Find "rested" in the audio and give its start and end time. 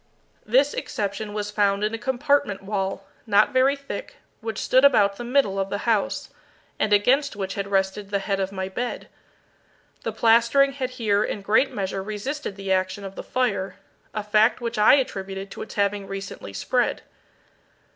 7.67-8.09